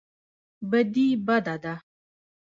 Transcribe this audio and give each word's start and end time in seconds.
بدي 0.71 1.07
بده 1.27 1.55
ده. 1.63 1.75